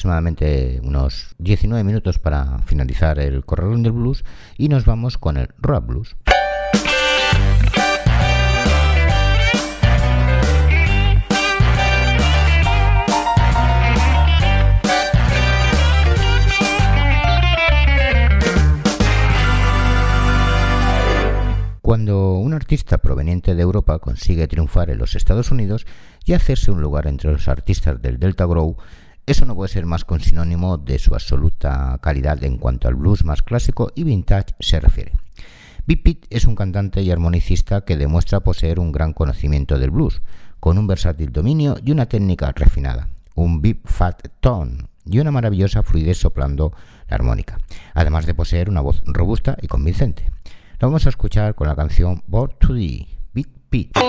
Aproximadamente 0.04 0.80
unos 0.84 1.34
19 1.38 1.82
minutos 1.82 2.18
para 2.18 2.58
finalizar 2.66 3.18
el 3.18 3.42
corralón 3.46 3.82
del 3.82 3.92
blues 3.92 4.22
y 4.58 4.68
nos 4.68 4.84
vamos 4.84 5.16
con 5.16 5.38
el 5.38 5.48
rock 5.56 5.86
blues. 5.86 6.16
Cuando 21.80 22.34
un 22.34 22.52
artista 22.52 22.98
proveniente 22.98 23.54
de 23.54 23.62
Europa 23.62 23.98
consigue 24.00 24.48
triunfar 24.48 24.90
en 24.90 24.98
los 24.98 25.14
Estados 25.14 25.50
Unidos 25.50 25.86
y 26.26 26.34
hacerse 26.34 26.70
un 26.70 26.82
lugar 26.82 27.06
entre 27.06 27.32
los 27.32 27.48
artistas 27.48 28.02
del 28.02 28.18
Delta 28.18 28.44
Grow, 28.44 28.76
eso 29.26 29.46
no 29.46 29.54
puede 29.54 29.72
ser 29.72 29.86
más 29.86 30.04
que 30.04 30.14
un 30.14 30.20
sinónimo 30.20 30.76
de 30.76 30.98
su 30.98 31.14
absoluta 31.14 31.98
calidad 32.02 32.42
en 32.44 32.58
cuanto 32.58 32.88
al 32.88 32.94
blues 32.94 33.24
más 33.24 33.42
clásico 33.42 33.90
y 33.94 34.04
vintage 34.04 34.54
se 34.60 34.80
refiere. 34.80 35.12
Big 35.86 36.02
Pete 36.02 36.26
es 36.30 36.46
un 36.46 36.54
cantante 36.54 37.02
y 37.02 37.10
armonicista 37.10 37.82
que 37.82 37.96
demuestra 37.96 38.40
poseer 38.40 38.80
un 38.80 38.92
gran 38.92 39.12
conocimiento 39.12 39.78
del 39.78 39.90
blues, 39.90 40.22
con 40.60 40.78
un 40.78 40.86
versátil 40.86 41.32
dominio 41.32 41.76
y 41.84 41.90
una 41.90 42.06
técnica 42.06 42.52
refinada, 42.52 43.08
un 43.34 43.60
big 43.60 43.80
fat 43.84 44.28
tone 44.40 44.86
y 45.04 45.18
una 45.18 45.30
maravillosa 45.30 45.82
fluidez 45.82 46.18
soplando 46.18 46.72
la 47.08 47.16
armónica, 47.16 47.58
además 47.92 48.24
de 48.24 48.34
poseer 48.34 48.70
una 48.70 48.80
voz 48.80 49.02
robusta 49.04 49.56
y 49.60 49.68
convincente. 49.68 50.30
Lo 50.80 50.88
vamos 50.88 51.06
a 51.06 51.10
escuchar 51.10 51.54
con 51.54 51.68
la 51.68 51.76
canción 51.76 52.22
Born 52.26 52.52
to 52.58 52.74
the 52.74 53.06
Big 53.32 53.48
Pete. 53.68 54.00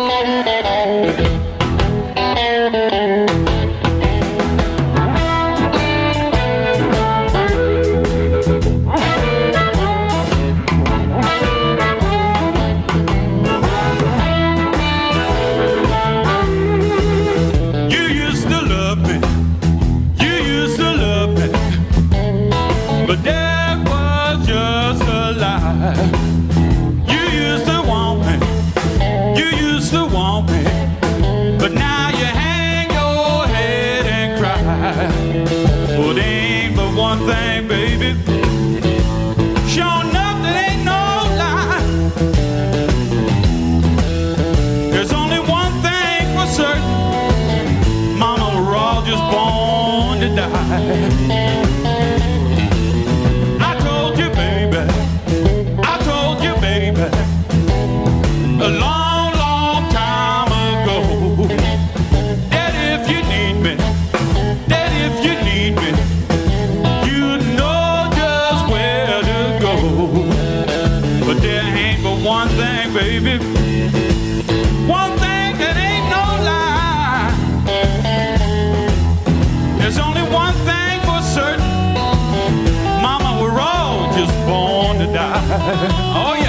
Oh, 85.67 86.35
yeah. 86.35 86.44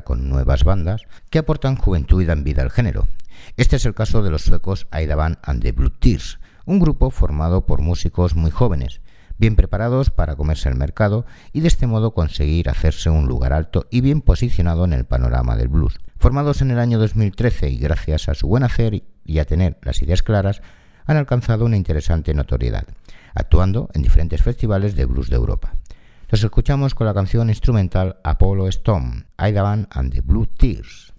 Con 0.00 0.28
nuevas 0.28 0.62
bandas 0.62 1.02
que 1.30 1.40
aportan 1.40 1.74
juventud 1.74 2.22
y 2.22 2.26
dan 2.26 2.44
vida 2.44 2.62
al 2.62 2.70
género. 2.70 3.08
Este 3.56 3.76
es 3.76 3.84
el 3.84 3.94
caso 3.94 4.22
de 4.22 4.30
los 4.30 4.42
suecos 4.42 4.86
Aidaban 4.92 5.38
and 5.42 5.62
the 5.62 5.72
Blue 5.72 5.90
Tears, 5.90 6.38
un 6.66 6.78
grupo 6.78 7.10
formado 7.10 7.66
por 7.66 7.82
músicos 7.82 8.36
muy 8.36 8.52
jóvenes, 8.52 9.00
bien 9.38 9.56
preparados 9.56 10.10
para 10.10 10.36
comerse 10.36 10.68
el 10.68 10.76
mercado 10.76 11.26
y 11.52 11.60
de 11.60 11.68
este 11.68 11.88
modo 11.88 12.14
conseguir 12.14 12.68
hacerse 12.68 13.10
un 13.10 13.26
lugar 13.26 13.52
alto 13.52 13.86
y 13.90 14.02
bien 14.02 14.20
posicionado 14.20 14.84
en 14.84 14.92
el 14.92 15.06
panorama 15.06 15.56
del 15.56 15.68
blues. 15.68 15.98
Formados 16.18 16.62
en 16.62 16.70
el 16.70 16.78
año 16.78 16.98
2013 16.98 17.70
y 17.70 17.78
gracias 17.78 18.28
a 18.28 18.34
su 18.34 18.46
buen 18.46 18.62
hacer 18.62 19.02
y 19.24 19.38
a 19.38 19.46
tener 19.46 19.78
las 19.82 20.02
ideas 20.02 20.22
claras, 20.22 20.62
han 21.06 21.16
alcanzado 21.16 21.64
una 21.64 21.76
interesante 21.76 22.34
notoriedad, 22.34 22.84
actuando 23.34 23.88
en 23.94 24.02
diferentes 24.02 24.42
festivales 24.42 24.94
de 24.94 25.06
blues 25.06 25.30
de 25.30 25.36
Europa. 25.36 25.72
Los 26.30 26.44
escuchamos 26.44 26.94
con 26.94 27.08
la 27.08 27.14
canción 27.14 27.48
instrumental 27.48 28.20
Apollo 28.22 28.68
Stone, 28.68 29.26
Aidaban 29.36 29.88
and 29.90 30.12
the 30.12 30.20
Blue 30.20 30.46
Tears. 30.46 31.09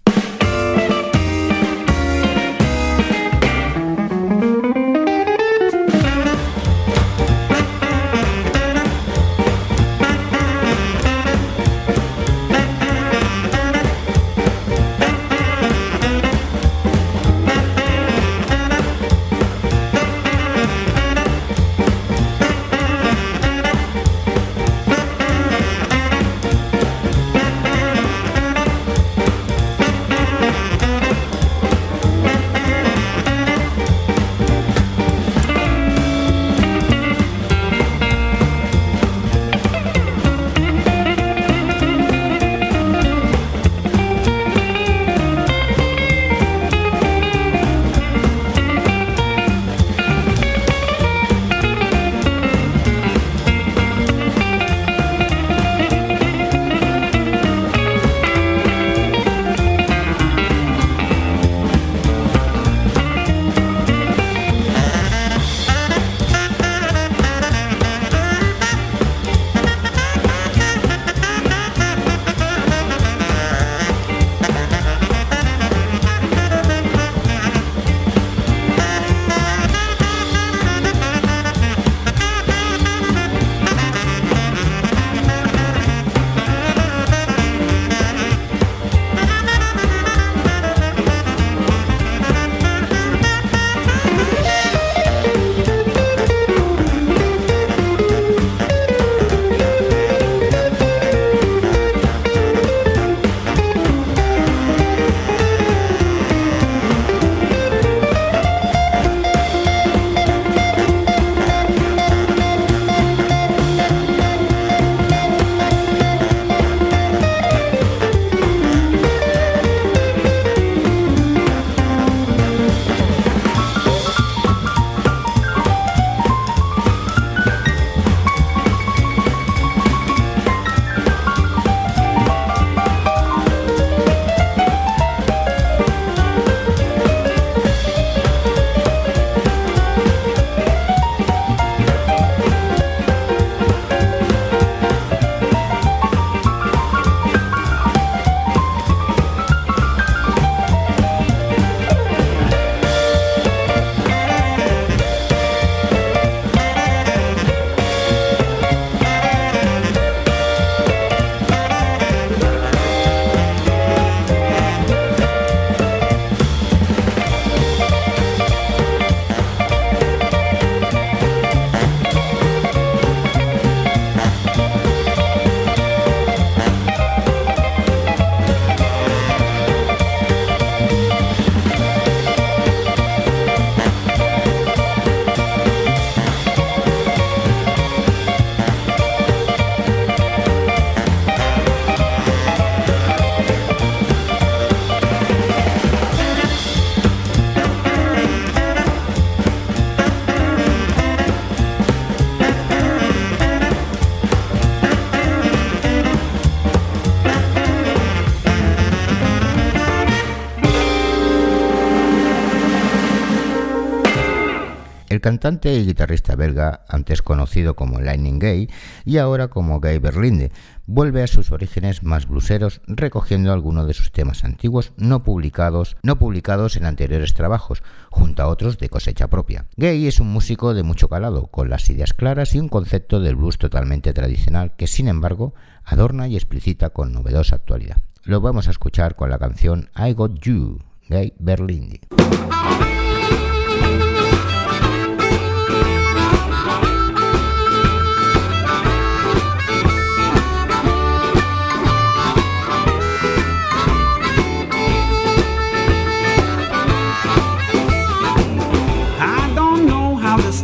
Cantante 215.42 215.74
y 215.74 215.84
guitarrista 215.84 216.36
belga, 216.36 216.84
antes 216.88 217.20
conocido 217.20 217.74
como 217.74 218.00
Lightning 218.00 218.38
Gay 218.38 218.70
y 219.04 219.16
ahora 219.16 219.48
como 219.48 219.80
Gay 219.80 219.98
Berlinde, 219.98 220.52
vuelve 220.86 221.20
a 221.20 221.26
sus 221.26 221.50
orígenes 221.50 222.04
más 222.04 222.28
bluseros, 222.28 222.80
recogiendo 222.86 223.52
algunos 223.52 223.88
de 223.88 223.92
sus 223.92 224.12
temas 224.12 224.44
antiguos 224.44 224.92
no 224.96 225.24
publicados, 225.24 225.96
no 226.04 226.16
publicados 226.20 226.76
en 226.76 226.86
anteriores 226.86 227.34
trabajos, 227.34 227.82
junto 228.08 228.40
a 228.40 228.46
otros 228.46 228.78
de 228.78 228.88
cosecha 228.88 229.26
propia. 229.26 229.66
Gay 229.76 230.06
es 230.06 230.20
un 230.20 230.28
músico 230.28 230.74
de 230.74 230.84
mucho 230.84 231.08
calado, 231.08 231.48
con 231.48 231.68
las 231.68 231.90
ideas 231.90 232.12
claras 232.12 232.54
y 232.54 232.60
un 232.60 232.68
concepto 232.68 233.18
del 233.18 233.34
blues 233.34 233.58
totalmente 233.58 234.12
tradicional 234.12 234.76
que, 234.76 234.86
sin 234.86 235.08
embargo, 235.08 235.54
adorna 235.84 236.28
y 236.28 236.36
explicita 236.36 236.90
con 236.90 237.12
novedosa 237.12 237.56
actualidad. 237.56 237.96
Lo 238.22 238.40
vamos 238.40 238.68
a 238.68 238.70
escuchar 238.70 239.16
con 239.16 239.28
la 239.28 239.40
canción 239.40 239.90
I 239.96 240.12
Got 240.12 240.38
You, 240.38 240.78
Gay 241.08 241.34
Berlinde. 241.40 242.00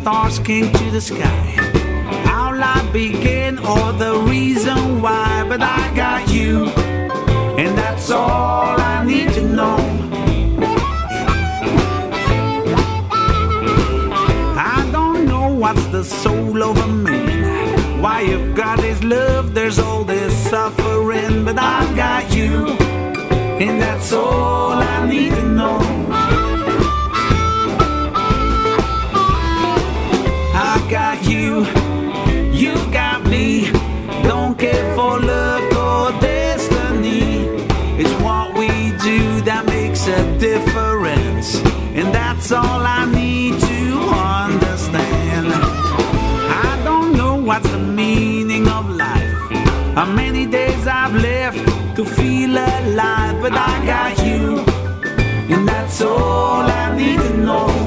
Stars 0.01 0.39
came 0.39 0.73
to 0.73 0.91
the 0.91 1.01
sky. 1.01 1.47
How 2.29 2.49
I 2.75 2.79
begin 2.93 3.59
or 3.59 3.93
the 4.05 4.15
reason 4.35 5.03
why, 5.03 5.45
but 5.49 5.61
I 5.61 5.83
got 5.95 6.23
you, 6.31 6.67
and 7.63 7.77
that's 7.77 8.11
all 8.11 8.81
I 8.95 9.05
need 9.05 9.31
to 9.39 9.43
know. 9.59 9.79
I 14.77 14.89
don't 14.93 15.27
know 15.27 15.49
what's 15.63 15.87
the 15.97 16.05
soul 16.05 16.63
of 16.63 16.77
a 16.79 16.89
man. 16.89 18.03
Why 18.03 18.21
you've 18.21 18.55
got 18.55 18.79
his 18.81 19.03
love, 19.03 19.55
there's 19.55 19.79
all 19.79 20.05
this 20.05 20.33
suffering, 20.51 21.45
but 21.45 21.59
I 21.59 21.79
got 22.05 22.25
you, 22.39 22.53
and 23.65 23.75
that's 23.83 24.13
all 24.13 24.75
I 24.95 25.07
need 25.09 25.31
to 25.31 25.43
know. 25.43 25.48
How 49.99 50.07
many 50.07 50.47
days 50.47 50.87
I've 50.87 51.13
left 51.13 51.59
to 51.97 52.05
feel 52.05 52.53
alive, 52.53 53.43
but 53.43 53.53
I 53.53 53.85
got 53.85 54.17
you, 54.25 54.61
and 55.53 55.67
that's 55.67 56.01
all 56.03 56.63
I 56.63 56.97
need 56.97 57.19
to 57.19 57.37
know. 57.39 57.78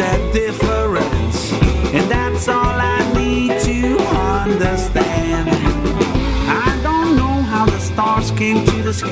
A 0.00 0.32
difference, 0.32 1.52
and 1.92 2.10
that's 2.10 2.48
all 2.48 2.56
I 2.56 2.98
need 3.14 3.60
to 3.60 3.96
understand. 3.98 5.48
I 6.48 6.80
don't 6.82 7.16
know 7.16 7.42
how 7.42 7.66
the 7.66 7.78
stars 7.78 8.30
came 8.32 8.64
to 8.64 8.82
the 8.82 8.92
sky, 8.92 9.10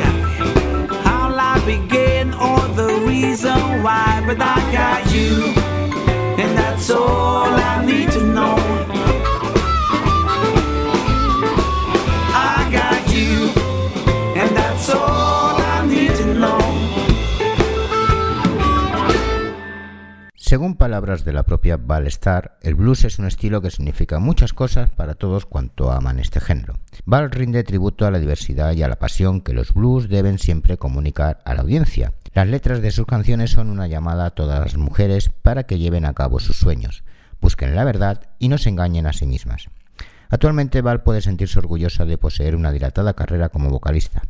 how 1.05 1.33
life 1.33 1.65
began, 1.65 2.35
or 2.35 2.61
the 2.75 3.05
reason 3.07 3.83
why, 3.83 4.23
but 4.27 4.41
I 4.41 4.57
got 4.73 5.13
you, 5.15 5.45
and 6.43 6.59
that's 6.59 6.91
all 6.91 7.47
I 7.47 7.85
need 7.85 8.11
to 8.13 8.23
know. 8.25 8.98
Según 20.49 20.77
palabras 20.77 21.27
de 21.27 21.35
la 21.35 21.43
propia 21.43 21.77
Val 21.77 22.09
el 22.63 22.75
blues 22.75 23.05
es 23.05 23.19
un 23.19 23.27
estilo 23.27 23.61
que 23.61 23.71
significa 23.71 24.19
muchas 24.19 24.55
cosas 24.55 24.91
para 24.91 25.13
todos 25.15 25.45
cuanto 25.45 25.93
aman 25.93 26.21
este 26.21 26.41
género. 26.41 26.79
Val 27.05 27.31
rinde 27.31 27.65
tributo 27.65 28.07
a 28.07 28.11
la 28.11 28.19
diversidad 28.19 28.73
y 28.73 28.83
a 28.83 28.89
la 28.89 28.99
pasión 28.99 29.43
que 29.43 29.53
los 29.53 29.75
blues 29.75 30.09
deben 30.09 30.39
siempre 30.39 30.79
comunicar 30.79 31.43
a 31.45 31.53
la 31.53 31.61
audiencia. 31.61 32.15
Las 32.33 32.49
letras 32.49 32.81
de 32.81 32.93
sus 32.93 33.05
canciones 33.05 33.51
son 33.51 33.69
una 33.69 33.89
llamada 33.89 34.25
a 34.25 34.31
todas 34.31 34.59
las 34.59 34.79
mujeres 34.79 35.29
para 35.29 35.65
que 35.65 35.79
lleven 35.79 36.07
a 36.07 36.15
cabo 36.15 36.41
sus 36.41 36.57
sueños, 36.57 37.05
busquen 37.43 37.77
la 37.77 37.85
verdad 37.85 38.23
y 38.39 38.49
no 38.49 38.57
se 38.57 38.71
engañen 38.71 39.07
a 39.07 39.13
sí 39.13 39.27
mismas. 39.27 39.69
Actualmente 40.31 40.81
Val 40.81 41.03
puede 41.03 41.21
sentirse 41.21 41.59
orgullosa 41.59 42.07
de 42.07 42.17
poseer 42.17 42.57
una 42.57 42.73
dilatada 42.73 43.13
carrera 43.13 43.51
como 43.51 43.69
vocalista. 43.69 44.23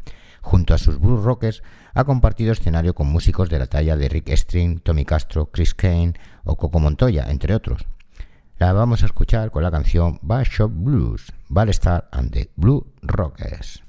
Junto 0.49 0.73
a 0.73 0.79
sus 0.79 0.99
blues 0.99 1.25
rockers 1.25 1.63
ha 1.93 2.05
compartido 2.05 2.53
escenario 2.53 2.95
con 2.95 3.07
músicos 3.07 3.51
de 3.51 3.59
la 3.59 3.67
talla 3.67 3.99
de 3.99 4.09
Rick 4.09 4.31
String, 4.31 4.81
Tommy 4.81 5.05
Castro, 5.05 5.51
Chris 5.51 5.75
Kane 5.75 6.15
o 6.45 6.57
Coco 6.57 6.79
Montoya, 6.79 7.27
entre 7.29 7.55
otros. 7.55 7.87
La 8.57 8.73
vamos 8.73 9.03
a 9.03 9.07
escuchar 9.07 9.51
con 9.51 9.63
la 9.63 9.71
canción 9.71 10.19
Shop 10.23 10.73
Blues, 10.73 11.35
Ballstar 11.51 12.09
and 12.13 12.33
the 12.33 12.51
Blue 12.57 12.87
Rockers. 13.03 13.83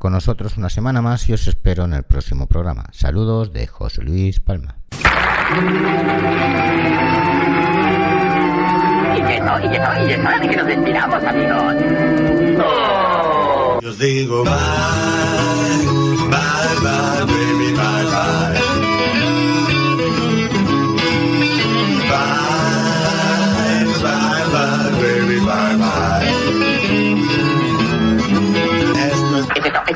Con 0.00 0.12
nosotros 0.14 0.56
una 0.56 0.70
semana 0.70 1.02
más 1.02 1.28
y 1.28 1.34
os 1.34 1.46
espero 1.46 1.84
en 1.84 1.92
el 1.92 2.04
próximo 2.04 2.46
programa. 2.46 2.86
Saludos 2.90 3.52
de 3.52 3.66
José 3.66 4.02
Luis 4.02 4.40
Palma. 4.40 4.76
Y 9.14 9.22
que 9.22 9.40
no, 9.40 9.58
y 9.60 9.68
que 9.68 9.78
no, 9.78 10.02
y 10.02 10.08
que 10.08 10.16
no, 10.16 10.44
y 10.44 10.48
que 10.48 10.56
nos 10.56 10.66
despidamos, 10.66 11.22
amigos. 11.22 11.74
Os 13.84 13.98
digo 13.98 14.42
bye, 14.44 14.52
bye, 16.30 16.74
bye, 16.80 17.26
baby, 17.26 17.74
bye, 17.76 18.04
bye. 18.06 18.56
Bye, 22.08 23.84
bye, 24.00 24.44
bye, 24.50 24.90
baby, 24.98 25.38
bye, 25.40 25.76
bye. 25.76 26.79